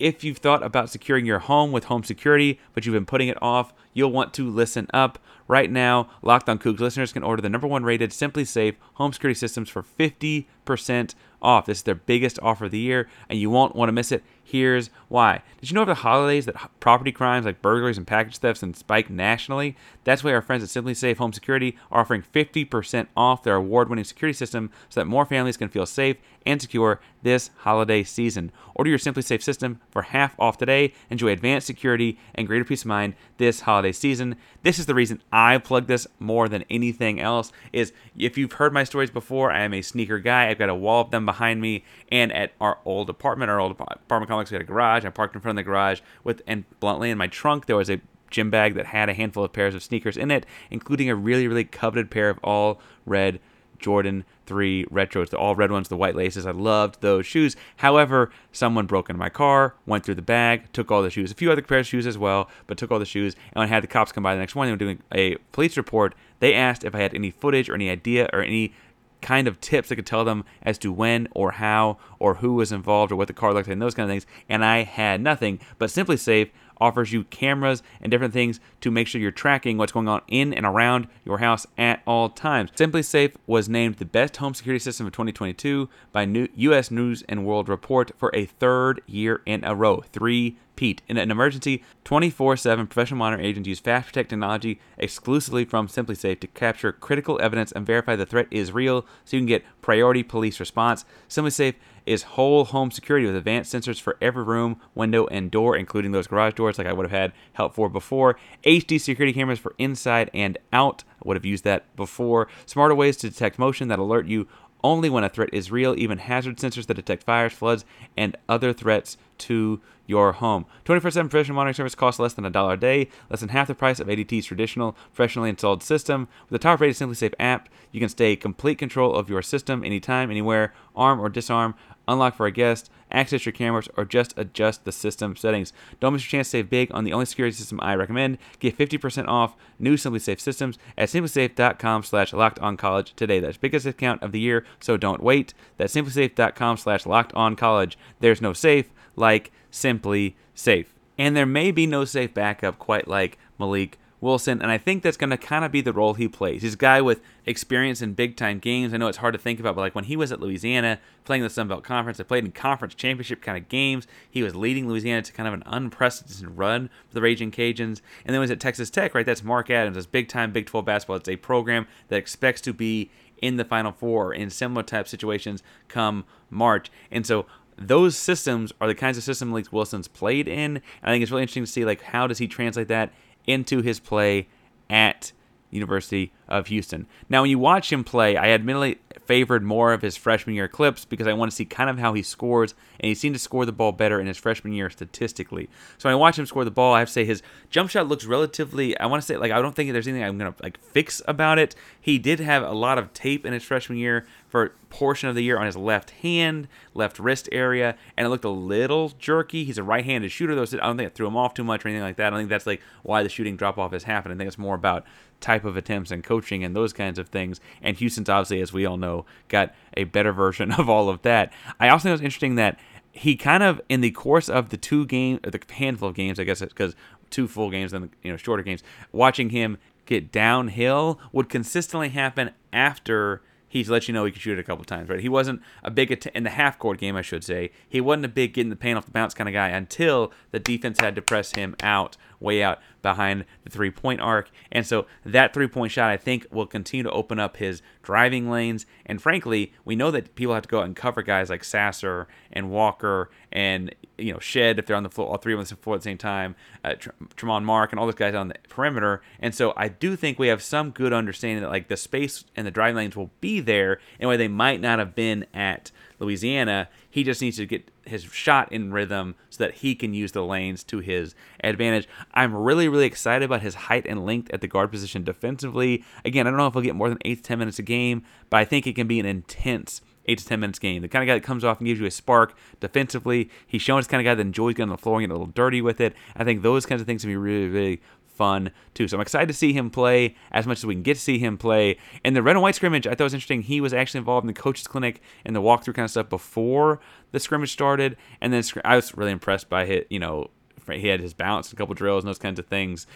if 0.00 0.24
you've 0.24 0.38
thought 0.38 0.64
about 0.64 0.90
securing 0.90 1.26
your 1.26 1.38
home 1.38 1.70
with 1.70 1.84
home 1.84 2.02
security, 2.02 2.58
but 2.72 2.84
you've 2.84 2.94
been 2.94 3.06
putting 3.06 3.28
it 3.28 3.40
off, 3.40 3.72
you'll 3.94 4.12
want 4.12 4.34
to 4.34 4.50
listen 4.50 4.88
up. 4.92 5.18
Right 5.46 5.70
now, 5.70 6.08
Locked 6.22 6.48
on 6.48 6.58
Coogs 6.58 6.80
listeners 6.80 7.12
can 7.12 7.22
order 7.22 7.42
the 7.42 7.50
number 7.50 7.66
one 7.66 7.84
rated 7.84 8.10
SimpliSafe 8.10 8.76
home 8.94 9.12
security 9.12 9.38
systems 9.38 9.68
for 9.68 9.82
50% 9.82 11.14
off. 11.42 11.66
This 11.66 11.78
is 11.78 11.82
their 11.82 11.94
biggest 11.94 12.38
offer 12.42 12.64
of 12.64 12.70
the 12.70 12.78
year, 12.78 13.08
and 13.28 13.38
you 13.38 13.50
won't 13.50 13.76
want 13.76 13.88
to 13.88 13.92
miss 13.92 14.10
it. 14.10 14.24
Here's 14.42 14.88
why. 15.08 15.42
Did 15.60 15.70
you 15.70 15.74
know 15.74 15.82
over 15.82 15.90
the 15.90 15.96
holidays 15.96 16.46
that 16.46 16.70
property 16.80 17.12
crimes 17.12 17.44
like 17.44 17.60
burglaries 17.60 17.98
and 17.98 18.06
package 18.06 18.38
thefts 18.38 18.62
and 18.62 18.74
spike 18.74 19.10
nationally? 19.10 19.76
That's 20.04 20.24
why 20.24 20.32
our 20.32 20.42
friends 20.42 20.62
at 20.62 20.70
SimpliSafe 20.84 21.18
Home 21.18 21.32
Security 21.32 21.76
are 21.90 22.00
offering 22.00 22.22
50% 22.22 23.06
off 23.16 23.42
their 23.42 23.56
award-winning 23.56 24.04
security 24.04 24.36
system 24.36 24.70
so 24.88 25.00
that 25.00 25.06
more 25.06 25.26
families 25.26 25.58
can 25.58 25.68
feel 25.68 25.86
safe 25.86 26.16
and 26.46 26.60
secure 26.60 27.00
this 27.22 27.50
holiday 27.58 28.02
season. 28.02 28.50
Order 28.74 28.90
your 28.90 28.98
SimpliSafe 28.98 29.42
system 29.42 29.80
for 29.90 30.02
half 30.02 30.34
off 30.38 30.58
today. 30.58 30.94
Enjoy 31.10 31.28
advanced 31.28 31.66
security 31.66 32.18
and 32.34 32.46
greater 32.46 32.64
peace 32.64 32.82
of 32.82 32.88
mind 32.88 33.14
this 33.38 33.60
holiday 33.60 33.83
season. 33.92 34.36
This 34.62 34.78
is 34.78 34.86
the 34.86 34.94
reason 34.94 35.22
I 35.32 35.58
plug 35.58 35.86
this 35.86 36.06
more 36.18 36.48
than 36.48 36.64
anything 36.70 37.20
else 37.20 37.52
is 37.72 37.92
if 38.16 38.38
you've 38.38 38.52
heard 38.52 38.72
my 38.72 38.84
stories 38.84 39.10
before, 39.10 39.50
I 39.50 39.62
am 39.62 39.74
a 39.74 39.82
sneaker 39.82 40.18
guy. 40.18 40.48
I've 40.48 40.58
got 40.58 40.68
a 40.68 40.74
wall 40.74 41.02
of 41.02 41.10
them 41.10 41.26
behind 41.26 41.60
me 41.60 41.84
and 42.10 42.32
at 42.32 42.52
our 42.60 42.78
old 42.84 43.10
apartment, 43.10 43.50
our 43.50 43.60
old 43.60 43.72
apartment 43.72 44.28
complex, 44.28 44.50
we 44.50 44.56
had 44.56 44.62
a 44.62 44.66
garage. 44.66 45.04
I 45.04 45.10
parked 45.10 45.34
in 45.34 45.40
front 45.40 45.58
of 45.58 45.64
the 45.64 45.68
garage 45.68 46.00
with, 46.22 46.42
and 46.46 46.64
bluntly, 46.80 47.10
in 47.10 47.18
my 47.18 47.26
trunk, 47.26 47.66
there 47.66 47.76
was 47.76 47.90
a 47.90 48.00
gym 48.30 48.50
bag 48.50 48.74
that 48.74 48.86
had 48.86 49.08
a 49.08 49.14
handful 49.14 49.44
of 49.44 49.52
pairs 49.52 49.74
of 49.74 49.82
sneakers 49.82 50.16
in 50.16 50.30
it, 50.30 50.44
including 50.70 51.08
a 51.08 51.14
really, 51.14 51.46
really 51.46 51.64
coveted 51.64 52.10
pair 52.10 52.30
of 52.30 52.38
all 52.42 52.80
red 53.06 53.40
Jordan 53.84 54.24
3 54.46 54.86
retros, 54.86 55.28
the 55.28 55.36
all 55.36 55.54
red 55.54 55.70
ones, 55.70 55.90
the 55.90 55.96
white 55.96 56.16
laces. 56.16 56.46
I 56.46 56.52
loved 56.52 57.02
those 57.02 57.26
shoes. 57.26 57.54
However, 57.76 58.30
someone 58.50 58.86
broke 58.86 59.10
into 59.10 59.18
my 59.18 59.28
car, 59.28 59.74
went 59.84 60.04
through 60.06 60.14
the 60.14 60.22
bag, 60.22 60.72
took 60.72 60.90
all 60.90 61.02
the 61.02 61.10
shoes, 61.10 61.30
a 61.30 61.34
few 61.34 61.52
other 61.52 61.60
pairs 61.60 61.86
of 61.86 61.90
shoes 61.90 62.06
as 62.06 62.16
well, 62.16 62.48
but 62.66 62.78
took 62.78 62.90
all 62.90 62.98
the 62.98 63.04
shoes. 63.04 63.34
And 63.52 63.60
when 63.60 63.68
I 63.68 63.74
had 63.74 63.82
the 63.82 63.88
cops 63.88 64.10
come 64.10 64.22
by 64.22 64.34
the 64.34 64.40
next 64.40 64.54
morning, 64.54 64.70
they 64.70 64.84
were 64.84 64.94
doing 64.94 65.02
a 65.14 65.36
police 65.52 65.76
report. 65.76 66.14
They 66.40 66.54
asked 66.54 66.82
if 66.82 66.94
I 66.94 67.00
had 67.00 67.14
any 67.14 67.30
footage 67.30 67.68
or 67.68 67.74
any 67.74 67.90
idea 67.90 68.30
or 68.32 68.40
any 68.40 68.72
kind 69.20 69.46
of 69.46 69.60
tips 69.60 69.90
that 69.90 69.96
could 69.96 70.06
tell 70.06 70.24
them 70.24 70.44
as 70.62 70.78
to 70.78 70.92
when 70.92 71.28
or 71.32 71.52
how 71.52 71.98
or 72.18 72.36
who 72.36 72.54
was 72.54 72.72
involved 72.72 73.12
or 73.12 73.16
what 73.16 73.28
the 73.28 73.34
car 73.34 73.52
looked 73.52 73.68
like 73.68 73.72
and 73.72 73.82
those 73.82 73.94
kind 73.94 74.08
of 74.08 74.12
things. 74.12 74.26
And 74.48 74.64
I 74.64 74.84
had 74.84 75.20
nothing. 75.20 75.60
But 75.76 75.90
SimpliSafe 75.90 76.50
offers 76.80 77.12
you 77.12 77.24
cameras 77.24 77.82
and 78.00 78.10
different 78.10 78.32
things 78.32 78.60
to 78.80 78.90
make 78.90 79.06
sure 79.06 79.20
you're 79.20 79.30
tracking 79.30 79.78
what's 79.78 79.92
going 79.92 80.08
on 80.08 80.20
in 80.28 80.52
and 80.52 80.66
around 80.66 81.06
your 81.24 81.38
house 81.38 81.66
at 81.78 82.02
all 82.06 82.28
times. 82.28 82.70
SimpliSafe 82.72 83.34
was 83.46 83.68
named 83.68 83.96
the 83.96 84.04
best 84.04 84.36
home 84.38 84.54
security 84.54 84.78
system 84.78 85.06
of 85.06 85.12
2022 85.12 85.88
by 86.12 86.24
New- 86.24 86.48
U.S. 86.54 86.90
News 86.90 87.22
and 87.28 87.44
World 87.44 87.68
Report 87.68 88.10
for 88.16 88.30
a 88.34 88.46
third 88.46 89.00
year 89.06 89.42
in 89.46 89.64
a 89.64 89.74
row. 89.74 90.02
Three 90.12 90.56
Pete. 90.76 91.02
In 91.08 91.16
an 91.16 91.30
emergency, 91.30 91.82
24 92.04 92.56
7 92.56 92.86
professional 92.86 93.18
monitoring 93.18 93.46
agents 93.46 93.68
use 93.68 93.80
Fast 93.80 94.08
Protect 94.08 94.30
technology 94.30 94.80
exclusively 94.98 95.64
from 95.64 95.88
SimpliSafe 95.88 96.40
to 96.40 96.46
capture 96.48 96.92
critical 96.92 97.40
evidence 97.40 97.72
and 97.72 97.86
verify 97.86 98.16
the 98.16 98.26
threat 98.26 98.48
is 98.50 98.72
real 98.72 99.06
so 99.24 99.36
you 99.36 99.40
can 99.40 99.46
get 99.46 99.64
priority 99.80 100.22
police 100.22 100.60
response. 100.60 101.04
SimpliSafe 101.28 101.74
is 102.06 102.22
whole 102.22 102.64
home 102.66 102.90
security 102.90 103.26
with 103.26 103.36
advanced 103.36 103.72
sensors 103.74 104.00
for 104.00 104.16
every 104.20 104.42
room, 104.42 104.80
window, 104.94 105.26
and 105.26 105.50
door, 105.50 105.76
including 105.76 106.12
those 106.12 106.26
garage 106.26 106.54
doors 106.54 106.78
like 106.78 106.86
I 106.86 106.92
would 106.92 107.04
have 107.04 107.18
had 107.18 107.32
help 107.54 107.74
for 107.74 107.88
before. 107.88 108.38
HD 108.64 109.00
security 109.00 109.32
cameras 109.32 109.58
for 109.58 109.74
inside 109.78 110.30
and 110.34 110.58
out. 110.72 111.04
I 111.16 111.22
would 111.24 111.36
have 111.36 111.44
used 111.44 111.64
that 111.64 111.94
before. 111.96 112.48
Smarter 112.66 112.94
ways 112.94 113.16
to 113.18 113.30
detect 113.30 113.58
motion 113.58 113.88
that 113.88 113.98
alert 113.98 114.26
you 114.26 114.46
only 114.84 115.10
when 115.10 115.24
a 115.24 115.28
threat 115.28 115.48
is 115.52 115.72
real, 115.72 115.98
even 115.98 116.18
hazard 116.18 116.58
sensors 116.58 116.86
that 116.86 116.94
detect 116.94 117.24
fires, 117.24 117.54
floods, 117.54 117.84
and 118.16 118.36
other 118.48 118.72
threats 118.72 119.16
to 119.38 119.80
your 120.06 120.32
home. 120.32 120.66
24 120.84 121.10
7 121.10 121.28
professional 121.30 121.56
monitoring 121.56 121.74
service 121.74 121.94
costs 121.94 122.20
less 122.20 122.34
than 122.34 122.44
a 122.44 122.50
dollar 122.50 122.74
a 122.74 122.76
day, 122.76 123.08
less 123.30 123.40
than 123.40 123.48
half 123.48 123.66
the 123.66 123.74
price 123.74 123.98
of 123.98 124.06
ADT's 124.06 124.44
traditional, 124.44 124.92
professionally 125.14 125.48
installed 125.48 125.82
system. 125.82 126.28
With 126.42 126.60
the 126.60 126.62
top 126.62 126.80
rated 126.80 126.96
SimpliSafe 126.96 127.32
app, 127.40 127.70
you 127.90 127.98
can 127.98 128.10
stay 128.10 128.36
complete 128.36 128.76
control 128.76 129.14
of 129.14 129.30
your 129.30 129.40
system 129.40 129.82
anytime, 129.82 130.30
anywhere, 130.30 130.74
arm 130.94 131.18
or 131.18 131.30
disarm 131.30 131.74
unlock 132.06 132.36
for 132.36 132.46
a 132.46 132.50
guest, 132.50 132.90
access 133.14 133.46
your 133.46 133.52
cameras, 133.52 133.88
or 133.96 134.04
just 134.04 134.34
adjust 134.36 134.84
the 134.84 134.92
system 134.92 135.36
settings. 135.36 135.72
Don't 136.00 136.12
miss 136.12 136.24
your 136.24 136.38
chance 136.38 136.48
to 136.48 136.58
save 136.58 136.70
big 136.70 136.90
on 136.92 137.04
the 137.04 137.12
only 137.12 137.26
security 137.26 137.56
system 137.56 137.80
I 137.82 137.94
recommend. 137.94 138.38
Get 138.58 138.76
50% 138.76 139.28
off 139.28 139.56
new 139.78 139.96
SimpliSafe 139.96 140.40
systems 140.40 140.78
at 140.98 141.08
simplisafe.com 141.08 142.02
slash 142.02 142.32
locked 142.32 142.58
on 142.58 142.76
college 142.76 143.14
today. 143.14 143.40
That's 143.40 143.56
biggest 143.56 143.84
discount 143.84 144.22
of 144.22 144.32
the 144.32 144.40
year, 144.40 144.64
so 144.80 144.96
don't 144.96 145.22
wait. 145.22 145.54
That's 145.76 145.94
simplisafe.com 145.94 146.76
slash 146.76 147.06
locked 147.06 147.32
on 147.34 147.56
college. 147.56 147.98
There's 148.20 148.42
no 148.42 148.52
safe 148.52 148.90
like 149.16 149.52
Simply 149.70 150.36
Safe. 150.54 150.94
And 151.16 151.36
there 151.36 151.46
may 151.46 151.70
be 151.70 151.86
no 151.86 152.04
safe 152.04 152.34
backup 152.34 152.78
quite 152.78 153.06
like 153.06 153.38
Mylik 153.58 153.94
Wilson, 154.24 154.60
and 154.60 154.70
I 154.70 154.78
think 154.78 155.02
that's 155.02 155.16
going 155.16 155.30
to 155.30 155.36
kind 155.36 155.64
of 155.64 155.70
be 155.70 155.80
the 155.80 155.92
role 155.92 156.14
he 156.14 156.26
plays. 156.26 156.62
He's 156.62 156.74
a 156.74 156.78
guy 156.78 157.00
with 157.00 157.20
experience 157.46 158.02
in 158.02 158.14
big 158.14 158.36
time 158.36 158.58
games. 158.58 158.92
I 158.92 158.96
know 158.96 159.06
it's 159.06 159.18
hard 159.18 159.34
to 159.34 159.38
think 159.38 159.60
about, 159.60 159.76
but 159.76 159.82
like 159.82 159.94
when 159.94 160.04
he 160.04 160.16
was 160.16 160.32
at 160.32 160.40
Louisiana 160.40 160.98
playing 161.24 161.42
the 161.42 161.50
Sun 161.50 161.68
Belt 161.68 161.84
Conference, 161.84 162.18
I 162.18 162.24
played 162.24 162.44
in 162.44 162.50
conference 162.50 162.94
championship 162.94 163.42
kind 163.42 163.56
of 163.56 163.68
games. 163.68 164.06
He 164.28 164.42
was 164.42 164.56
leading 164.56 164.88
Louisiana 164.88 165.22
to 165.22 165.32
kind 165.32 165.46
of 165.46 165.54
an 165.54 165.62
unprecedented 165.66 166.56
run 166.56 166.88
for 167.08 167.14
the 167.14 167.20
Raging 167.20 167.50
Cajuns. 167.50 168.00
And 168.24 168.34
then 168.34 168.40
was 168.40 168.50
at 168.50 168.58
Texas 168.58 168.90
Tech, 168.90 169.14
right? 169.14 169.26
That's 169.26 169.44
Mark 169.44 169.70
Adams. 169.70 169.96
It's 169.96 170.06
big 170.06 170.28
time 170.28 170.50
Big 170.50 170.66
12 170.66 170.84
basketball. 170.84 171.16
It's 171.16 171.28
a 171.28 171.36
program 171.36 171.86
that 172.08 172.16
expects 172.16 172.60
to 172.62 172.72
be 172.72 173.10
in 173.42 173.56
the 173.56 173.64
Final 173.64 173.92
Four 173.92 174.32
in 174.32 174.48
similar 174.50 174.82
type 174.82 175.06
situations 175.06 175.62
come 175.88 176.24
March. 176.50 176.90
And 177.10 177.26
so 177.26 177.46
those 177.76 178.16
systems 178.16 178.72
are 178.80 178.86
the 178.86 178.94
kinds 178.94 179.18
of 179.18 179.24
system 179.24 179.50
Mylik 179.50 179.72
Wilson's 179.72 180.08
played 180.08 180.48
in. 180.48 180.80
I 181.02 181.10
think 181.10 181.22
it's 181.22 181.30
really 181.30 181.42
interesting 181.42 181.64
to 181.64 181.70
see 181.70 181.84
like 181.84 182.02
how 182.02 182.26
does 182.26 182.38
he 182.38 182.46
translate 182.46 182.88
that 182.88 183.12
into 183.46 183.82
his 183.82 184.00
play 184.00 184.48
at 184.88 185.32
University 185.70 186.32
of 186.48 186.68
Houston. 186.68 187.06
Now, 187.28 187.42
when 187.42 187.50
you 187.50 187.58
watch 187.58 187.92
him 187.92 188.04
play, 188.04 188.36
I 188.36 188.50
admittedly 188.50 188.98
favored 189.26 189.62
more 189.62 189.92
of 189.92 190.02
his 190.02 190.16
freshman 190.16 190.54
year 190.54 190.68
clips 190.68 191.04
because 191.04 191.26
I 191.26 191.32
want 191.32 191.50
to 191.50 191.56
see 191.56 191.64
kind 191.64 191.90
of 191.90 191.98
how 191.98 192.12
he 192.14 192.22
scores, 192.22 192.74
and 193.00 193.08
he 193.08 193.14
seemed 193.14 193.34
to 193.34 193.38
score 193.38 193.66
the 193.66 193.72
ball 193.72 193.92
better 193.92 194.20
in 194.20 194.26
his 194.26 194.36
freshman 194.36 194.72
year 194.72 194.90
statistically. 194.90 195.68
So 195.98 196.08
when 196.08 196.14
I 196.14 196.16
watch 196.16 196.38
him 196.38 196.46
score 196.46 196.64
the 196.64 196.70
ball, 196.70 196.94
I 196.94 197.00
have 197.00 197.08
to 197.08 197.12
say 197.12 197.24
his 197.24 197.42
jump 197.70 197.90
shot 197.90 198.06
looks 198.06 198.24
relatively. 198.24 198.98
I 198.98 199.06
want 199.06 199.22
to 199.22 199.26
say 199.26 199.36
like 199.36 199.52
I 199.52 199.60
don't 199.60 199.74
think 199.74 199.92
there's 199.92 200.06
anything 200.06 200.24
I'm 200.24 200.38
gonna 200.38 200.54
like 200.62 200.78
fix 200.80 201.22
about 201.26 201.58
it. 201.58 201.74
He 202.00 202.18
did 202.18 202.40
have 202.40 202.62
a 202.62 202.72
lot 202.72 202.98
of 202.98 203.12
tape 203.12 203.44
in 203.44 203.52
his 203.52 203.64
freshman 203.64 203.98
year 203.98 204.26
for 204.54 204.72
portion 204.88 205.28
of 205.28 205.34
the 205.34 205.42
year 205.42 205.58
on 205.58 205.66
his 205.66 205.76
left 205.76 206.10
hand, 206.10 206.68
left 206.94 207.18
wrist 207.18 207.48
area, 207.50 207.96
and 208.16 208.24
it 208.24 208.30
looked 208.30 208.44
a 208.44 208.48
little 208.48 209.08
jerky. 209.18 209.64
He's 209.64 209.78
a 209.78 209.82
right-handed 209.82 210.30
shooter, 210.30 210.54
though. 210.54 210.64
So 210.64 210.78
I 210.78 210.86
don't 210.86 210.96
think 210.96 211.08
it 211.08 211.16
threw 211.16 211.26
him 211.26 211.36
off 211.36 211.54
too 211.54 211.64
much 211.64 211.84
or 211.84 211.88
anything 211.88 212.04
like 212.04 212.18
that. 212.18 212.28
I 212.28 212.30
don't 212.30 212.38
think 212.38 212.50
that's 212.50 212.64
like 212.64 212.80
why 213.02 213.24
the 213.24 213.28
shooting 213.28 213.56
drop 213.56 213.78
off 213.78 213.90
has 213.90 214.04
happened. 214.04 214.32
I 214.32 214.36
think 214.36 214.46
it's 214.46 214.56
more 214.56 214.76
about 214.76 215.06
type 215.40 215.64
of 215.64 215.76
attempts 215.76 216.12
and 216.12 216.22
coaching 216.22 216.62
and 216.62 216.76
those 216.76 216.92
kinds 216.92 217.18
of 217.18 217.30
things. 217.30 217.60
And 217.82 217.96
Houston's 217.96 218.28
obviously, 218.28 218.60
as 218.60 218.72
we 218.72 218.86
all 218.86 218.96
know, 218.96 219.26
got 219.48 219.74
a 219.96 220.04
better 220.04 220.32
version 220.44 220.70
of 220.70 220.88
all 220.88 221.08
of 221.08 221.22
that. 221.22 221.52
I 221.80 221.88
also 221.88 222.04
think 222.04 222.10
it 222.10 222.12
was 222.12 222.20
interesting 222.20 222.54
that 222.54 222.78
he 223.10 223.34
kind 223.34 223.64
of 223.64 223.80
in 223.88 224.02
the 224.02 224.12
course 224.12 224.48
of 224.48 224.68
the 224.68 224.76
two 224.76 225.04
game, 225.04 225.40
the 225.42 225.60
handful 225.68 226.10
of 226.10 226.14
games, 226.14 226.38
I 226.38 226.44
guess, 226.44 226.60
because 226.60 226.94
two 227.28 227.48
full 227.48 227.72
games 227.72 227.92
and 227.92 228.08
you 228.22 228.30
know 228.30 228.36
shorter 228.36 228.62
games, 228.62 228.84
watching 229.10 229.50
him 229.50 229.78
get 230.06 230.30
downhill 230.30 231.18
would 231.32 231.48
consistently 231.48 232.10
happen 232.10 232.52
after 232.72 233.42
he's 233.74 233.90
let 233.90 234.06
you 234.08 234.14
know 234.14 234.24
he 234.24 234.30
can 234.30 234.40
shoot 234.40 234.56
it 234.56 234.60
a 234.60 234.64
couple 234.64 234.84
times, 234.84 235.08
right? 235.10 235.20
He 235.20 235.28
wasn't 235.28 235.60
a 235.82 235.90
big 235.90 236.10
att- 236.12 236.26
in 236.34 236.44
the 236.44 236.50
half 236.50 236.78
court 236.78 236.98
game, 236.98 237.16
I 237.16 237.22
should 237.22 237.42
say. 237.44 237.70
He 237.88 238.00
wasn't 238.00 238.26
a 238.26 238.28
big 238.28 238.54
getting 238.54 238.70
the 238.70 238.76
paint 238.76 238.96
off 238.96 239.04
the 239.04 239.10
bounce 239.10 239.34
kind 239.34 239.48
of 239.48 239.52
guy 239.52 239.68
until 239.68 240.32
the 240.52 240.60
defense 240.60 241.00
had 241.00 241.14
to 241.16 241.22
press 241.22 241.54
him 241.54 241.74
out 241.82 242.16
way 242.44 242.62
out 242.62 242.78
behind 243.02 243.44
the 243.64 243.70
three 243.70 243.90
point 243.90 244.20
arc. 244.20 244.50
And 244.70 244.86
so 244.86 245.06
that 245.24 245.52
three 245.52 245.66
point 245.66 245.92
shot, 245.92 246.10
I 246.10 246.16
think, 246.16 246.46
will 246.50 246.66
continue 246.66 247.02
to 247.02 247.10
open 247.10 247.38
up 247.38 247.56
his 247.56 247.82
driving 248.02 248.50
lanes. 248.50 248.86
And 249.04 249.20
frankly, 249.20 249.72
we 249.84 249.96
know 249.96 250.10
that 250.10 250.34
people 250.34 250.54
have 250.54 250.62
to 250.62 250.68
go 250.68 250.80
out 250.80 250.86
and 250.86 250.96
cover 250.96 251.22
guys 251.22 251.50
like 251.50 251.64
Sasser 251.64 252.28
and 252.52 252.70
Walker 252.70 253.30
and 253.50 253.94
you 254.18 254.32
know 254.32 254.38
Shead 254.38 254.78
if 254.78 254.86
they're 254.86 254.96
on 254.96 255.02
the 255.02 255.10
floor, 255.10 255.28
all 255.28 255.38
three 255.38 255.52
of 255.52 255.58
them 255.58 255.64
on 255.64 255.68
the 255.68 255.82
floor 255.82 255.96
at 255.96 256.02
the 256.02 256.04
same 256.04 256.18
time, 256.18 256.54
uh, 256.84 256.94
Tramon 257.36 257.64
Mark 257.64 257.92
and 257.92 257.98
all 257.98 258.06
those 258.06 258.14
guys 258.14 258.34
on 258.34 258.48
the 258.48 258.56
perimeter. 258.68 259.22
And 259.40 259.54
so 259.54 259.72
I 259.76 259.88
do 259.88 260.16
think 260.16 260.38
we 260.38 260.48
have 260.48 260.62
some 260.62 260.90
good 260.90 261.12
understanding 261.12 261.62
that 261.62 261.70
like 261.70 261.88
the 261.88 261.96
space 261.96 262.44
and 262.54 262.66
the 262.66 262.70
driving 262.70 262.96
lanes 262.96 263.16
will 263.16 263.30
be 263.40 263.60
there 263.60 264.00
in 264.18 264.26
a 264.26 264.28
way 264.28 264.36
they 264.36 264.48
might 264.48 264.80
not 264.80 264.98
have 264.98 265.14
been 265.14 265.46
at 265.52 265.90
Louisiana. 266.18 266.88
He 267.08 267.24
just 267.24 267.40
needs 267.40 267.56
to 267.56 267.66
get 267.66 267.90
his 268.06 268.24
shot 268.24 268.72
in 268.72 268.92
rhythm 268.92 269.34
so 269.50 269.64
that 269.64 269.74
he 269.76 269.94
can 269.94 270.14
use 270.14 270.32
the 270.32 270.44
lanes 270.44 270.84
to 270.84 270.98
his 270.98 271.34
advantage. 271.62 272.08
I'm 272.32 272.54
really, 272.54 272.88
really 272.88 273.06
excited 273.06 273.44
about 273.44 273.62
his 273.62 273.74
height 273.74 274.06
and 274.08 274.24
length 274.24 274.50
at 274.52 274.60
the 274.60 274.68
guard 274.68 274.90
position 274.90 275.24
defensively. 275.24 276.04
Again, 276.24 276.46
I 276.46 276.50
don't 276.50 276.58
know 276.58 276.66
if 276.66 276.74
he'll 276.74 276.82
get 276.82 276.94
more 276.94 277.08
than 277.08 277.18
eight 277.24 277.36
to 277.36 277.42
ten 277.42 277.58
minutes 277.58 277.78
a 277.78 277.82
game, 277.82 278.22
but 278.50 278.58
I 278.58 278.64
think 278.64 278.86
it 278.86 278.94
can 278.94 279.06
be 279.06 279.20
an 279.20 279.26
intense 279.26 280.00
eight 280.26 280.38
to 280.38 280.46
ten 280.46 280.60
minutes 280.60 280.78
game. 280.78 281.02
The 281.02 281.08
kind 281.08 281.22
of 281.22 281.26
guy 281.26 281.34
that 281.34 281.44
comes 281.44 281.64
off 281.64 281.78
and 281.78 281.86
gives 281.86 282.00
you 282.00 282.06
a 282.06 282.10
spark 282.10 282.56
defensively. 282.80 283.50
He's 283.66 283.82
shown 283.82 283.98
us 283.98 284.06
kind 284.06 284.20
of 284.20 284.24
guy 284.24 284.34
that 284.34 284.40
enjoys 284.40 284.74
getting 284.74 284.90
on 284.90 284.96
the 284.96 285.02
floor 285.02 285.16
and 285.16 285.22
getting 285.22 285.36
a 285.36 285.38
little 285.38 285.52
dirty 285.52 285.82
with 285.82 286.00
it. 286.00 286.14
I 286.34 286.44
think 286.44 286.62
those 286.62 286.86
kinds 286.86 287.00
of 287.00 287.06
things 287.06 287.22
can 287.22 287.30
be 287.30 287.36
really, 287.36 287.68
really 287.68 288.02
fun 288.34 288.70
too. 288.94 289.08
So 289.08 289.16
I'm 289.16 289.20
excited 289.20 289.48
to 289.48 289.54
see 289.54 289.72
him 289.72 289.90
play 289.90 290.34
as 290.52 290.66
much 290.66 290.78
as 290.78 290.86
we 290.86 290.94
can 290.94 291.02
get 291.02 291.14
to 291.14 291.20
see 291.20 291.38
him 291.38 291.56
play. 291.56 291.96
And 292.24 292.36
the 292.36 292.42
red 292.42 292.56
and 292.56 292.62
white 292.62 292.74
scrimmage, 292.74 293.06
I 293.06 293.14
thought 293.14 293.24
was 293.24 293.34
interesting. 293.34 293.62
He 293.62 293.80
was 293.80 293.94
actually 293.94 294.18
involved 294.18 294.44
in 294.44 294.48
the 294.48 294.60
coaches 294.60 294.86
clinic 294.86 295.22
and 295.44 295.54
the 295.54 295.62
walkthrough 295.62 295.94
kind 295.94 296.04
of 296.04 296.10
stuff 296.10 296.28
before 296.28 297.00
the 297.32 297.40
scrimmage 297.40 297.72
started. 297.72 298.16
And 298.40 298.52
then 298.52 298.62
I 298.84 298.96
was 298.96 299.16
really 299.16 299.32
impressed 299.32 299.68
by 299.68 299.84
it. 299.84 300.06
You 300.10 300.18
know, 300.18 300.50
he 300.90 301.08
had 301.08 301.20
his 301.20 301.34
bounce, 301.34 301.72
a 301.72 301.76
couple 301.76 301.94
drills, 301.94 302.24
and 302.24 302.28
those 302.28 302.38
kinds 302.38 302.58
of 302.58 302.66
things. 302.66 303.06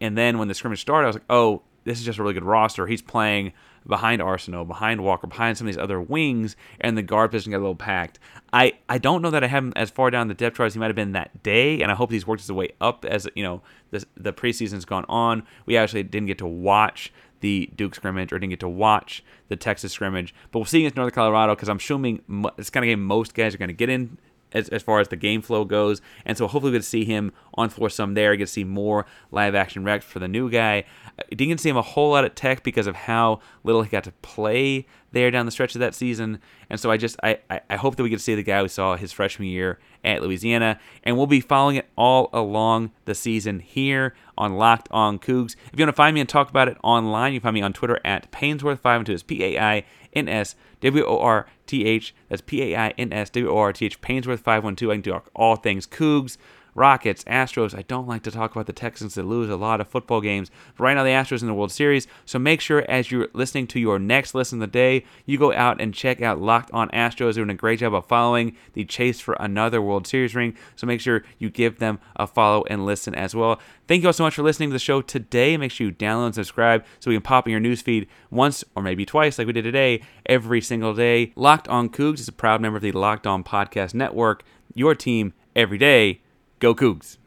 And 0.00 0.16
then 0.16 0.38
when 0.38 0.48
the 0.48 0.54
scrimmage 0.54 0.80
started, 0.80 1.06
I 1.06 1.08
was 1.08 1.16
like, 1.16 1.24
oh, 1.30 1.62
this 1.86 2.00
is 2.00 2.04
just 2.04 2.18
a 2.18 2.22
really 2.22 2.34
good 2.34 2.44
roster. 2.44 2.86
He's 2.86 3.00
playing 3.00 3.52
behind 3.86 4.20
Arceneaux, 4.20 4.66
behind 4.66 5.02
Walker, 5.02 5.28
behind 5.28 5.56
some 5.56 5.68
of 5.68 5.72
these 5.72 5.80
other 5.80 6.00
wings, 6.00 6.56
and 6.80 6.98
the 6.98 7.02
guard 7.02 7.30
position 7.30 7.52
got 7.52 7.58
a 7.58 7.60
little 7.60 7.76
packed. 7.76 8.18
I, 8.52 8.72
I 8.88 8.98
don't 8.98 9.22
know 9.22 9.30
that 9.30 9.44
I 9.44 9.46
have 9.46 9.62
him 9.62 9.72
as 9.76 9.90
far 9.90 10.10
down 10.10 10.26
the 10.26 10.34
depth 10.34 10.56
chart 10.56 10.66
as 10.66 10.74
he 10.74 10.80
might 10.80 10.88
have 10.88 10.96
been 10.96 11.12
that 11.12 11.44
day, 11.44 11.80
and 11.80 11.92
I 11.92 11.94
hope 11.94 12.10
he's 12.10 12.26
worked 12.26 12.42
his 12.42 12.50
way 12.50 12.70
up 12.80 13.04
as 13.04 13.28
you 13.36 13.44
know 13.44 13.62
the 13.92 14.04
the 14.16 14.32
preseason's 14.32 14.84
gone 14.84 15.06
on. 15.08 15.44
We 15.64 15.76
actually 15.76 16.02
didn't 16.02 16.26
get 16.26 16.38
to 16.38 16.46
watch 16.46 17.12
the 17.40 17.70
Duke 17.76 17.94
scrimmage 17.94 18.32
or 18.32 18.38
didn't 18.40 18.50
get 18.50 18.60
to 18.60 18.68
watch 18.68 19.22
the 19.48 19.56
Texas 19.56 19.92
scrimmage, 19.92 20.34
but 20.50 20.58
we'll 20.58 20.66
see 20.66 20.80
against 20.80 20.96
Northern 20.96 21.14
Colorado 21.14 21.54
because 21.54 21.68
I'm 21.68 21.76
assuming 21.76 22.22
it's 22.58 22.70
kind 22.70 22.84
of 22.84 22.88
game 22.88 23.04
most 23.04 23.34
guys 23.34 23.54
are 23.54 23.58
going 23.58 23.68
to 23.68 23.74
get 23.74 23.88
in 23.88 24.18
as, 24.56 24.68
as 24.70 24.82
far 24.82 25.00
as 25.00 25.08
the 25.08 25.16
game 25.16 25.42
flow 25.42 25.64
goes. 25.64 26.00
And 26.24 26.36
so 26.36 26.46
hopefully 26.46 26.72
we 26.72 26.78
get 26.78 26.82
to 26.82 26.88
see 26.88 27.04
him 27.04 27.32
on 27.54 27.68
floor 27.68 27.90
some 27.90 28.14
there, 28.14 28.34
get 28.36 28.46
to 28.46 28.52
see 28.52 28.64
more 28.64 29.06
live 29.30 29.54
action 29.54 29.84
reps 29.84 30.04
for 30.04 30.18
the 30.18 30.28
new 30.28 30.50
guy. 30.50 30.84
I 31.18 31.22
didn't 31.30 31.48
get 31.48 31.58
to 31.58 31.62
see 31.62 31.70
him 31.70 31.76
a 31.76 31.82
whole 31.82 32.10
lot 32.10 32.24
at 32.24 32.36
Tech 32.36 32.62
because 32.62 32.86
of 32.86 32.96
how 32.96 33.40
little 33.64 33.82
he 33.82 33.88
got 33.88 34.04
to 34.04 34.12
play 34.22 34.86
there 35.12 35.30
down 35.30 35.46
the 35.46 35.52
stretch 35.52 35.74
of 35.74 35.80
that 35.80 35.94
season. 35.94 36.40
And 36.68 36.78
so 36.78 36.90
I 36.90 36.96
just 36.96 37.16
I, 37.22 37.38
I 37.70 37.76
hope 37.76 37.96
that 37.96 38.02
we 38.02 38.10
get 38.10 38.16
to 38.16 38.22
see 38.22 38.34
the 38.34 38.42
guy 38.42 38.62
we 38.62 38.68
saw 38.68 38.96
his 38.96 39.12
freshman 39.12 39.48
year 39.48 39.78
at 40.04 40.20
Louisiana. 40.20 40.78
And 41.04 41.16
we'll 41.16 41.26
be 41.26 41.40
following 41.40 41.76
it 41.76 41.88
all 41.96 42.28
along 42.32 42.90
the 43.06 43.14
season 43.14 43.60
here 43.60 44.14
on 44.36 44.56
Locked 44.56 44.88
On 44.90 45.18
Coogs. 45.18 45.56
If 45.72 45.78
you 45.78 45.84
want 45.84 45.94
to 45.94 45.96
find 45.96 46.14
me 46.14 46.20
and 46.20 46.28
talk 46.28 46.50
about 46.50 46.68
it 46.68 46.76
online, 46.84 47.32
you 47.32 47.40
can 47.40 47.46
find 47.46 47.54
me 47.54 47.62
on 47.62 47.72
Twitter 47.72 47.98
at 48.04 48.30
Painsworth512. 48.30 49.08
It's 49.08 49.22
P 49.22 49.42
A 49.42 49.58
I 49.58 49.84
N 50.16 50.28
S 50.28 50.56
W 50.80 51.04
O 51.04 51.18
R 51.18 51.46
T 51.66 51.84
H. 51.84 52.14
That's 52.28 52.42
P 52.42 52.62
A 52.62 52.76
I 52.76 52.88
N 52.98 53.12
S 53.12 53.30
W 53.30 53.50
O 53.50 53.58
R 53.58 53.72
T 53.72 53.86
H. 53.86 54.00
Painsworth 54.00 54.40
512. 54.40 54.90
I 54.90 54.94
can 54.94 55.02
talk 55.02 55.30
all 55.34 55.56
things 55.56 55.86
Coogs, 55.86 56.38
Rockets, 56.76 57.24
Astros. 57.24 57.76
I 57.76 57.82
don't 57.82 58.06
like 58.06 58.22
to 58.24 58.30
talk 58.30 58.52
about 58.52 58.66
the 58.66 58.72
Texans 58.72 59.14
that 59.14 59.24
lose 59.24 59.48
a 59.48 59.56
lot 59.56 59.80
of 59.80 59.88
football 59.88 60.20
games. 60.20 60.50
But 60.76 60.84
right 60.84 60.94
now, 60.94 61.02
the 61.02 61.10
Astros 61.10 61.40
in 61.40 61.48
the 61.48 61.54
World 61.54 61.72
Series. 61.72 62.06
So 62.24 62.38
make 62.38 62.60
sure 62.60 62.84
as 62.88 63.10
you're 63.10 63.28
listening 63.32 63.66
to 63.68 63.80
your 63.80 63.98
next 63.98 64.34
listen 64.34 64.62
of 64.62 64.68
the 64.68 64.72
day, 64.72 65.04
you 65.24 65.38
go 65.38 65.52
out 65.52 65.80
and 65.80 65.94
check 65.94 66.20
out 66.20 66.40
Locked 66.40 66.70
on 66.72 66.88
Astros. 66.90 67.34
They're 67.34 67.44
doing 67.44 67.50
a 67.50 67.54
great 67.54 67.80
job 67.80 67.94
of 67.94 68.06
following 68.06 68.56
the 68.74 68.84
chase 68.84 69.20
for 69.20 69.34
another 69.40 69.80
World 69.80 70.06
Series 70.06 70.34
ring. 70.34 70.56
So 70.76 70.86
make 70.86 71.00
sure 71.00 71.24
you 71.38 71.50
give 71.50 71.78
them 71.78 71.98
a 72.16 72.26
follow 72.26 72.64
and 72.68 72.84
listen 72.84 73.14
as 73.14 73.34
well. 73.34 73.58
Thank 73.88 74.02
you 74.02 74.08
all 74.08 74.12
so 74.12 74.24
much 74.24 74.34
for 74.34 74.42
listening 74.42 74.68
to 74.68 74.74
the 74.74 74.78
show 74.78 75.00
today. 75.00 75.56
Make 75.56 75.70
sure 75.70 75.86
you 75.86 75.92
download 75.92 76.26
and 76.26 76.34
subscribe 76.34 76.84
so 77.00 77.10
we 77.10 77.14
can 77.14 77.22
pop 77.22 77.46
in 77.46 77.52
your 77.52 77.60
newsfeed 77.60 78.06
once 78.30 78.64
or 78.74 78.82
maybe 78.82 79.06
twice, 79.06 79.38
like 79.38 79.46
we 79.46 79.52
did 79.52 79.62
today, 79.62 80.02
every 80.26 80.60
single 80.60 80.92
day. 80.92 81.32
Locked 81.36 81.68
on 81.68 81.88
Coogs 81.88 82.20
is 82.20 82.28
a 82.28 82.32
proud 82.32 82.60
member 82.60 82.76
of 82.76 82.82
the 82.82 82.92
Locked 82.92 83.26
On 83.26 83.42
Podcast 83.42 83.94
Network. 83.94 84.42
Your 84.74 84.94
team 84.94 85.32
every 85.54 85.78
day. 85.78 86.20
Go 86.58 86.74
Coogs. 86.74 87.18